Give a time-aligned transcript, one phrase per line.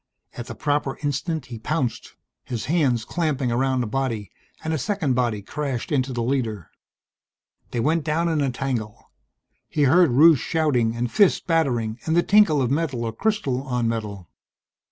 [0.33, 4.31] At the proper instant he pounced, his hands clamping around a body,
[4.63, 6.71] and a second body crashed into the leader.
[7.69, 9.11] They went down in a tangle.
[9.69, 13.87] He heard Rusche shouting and fists battering and the tinkle of metal or crystal on
[13.87, 14.27] metal.